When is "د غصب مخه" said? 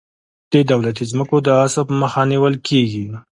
1.45-2.21